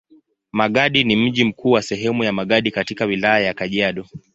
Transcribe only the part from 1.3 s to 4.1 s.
mkuu wa sehemu ya Magadi katika Wilaya ya Kajiado.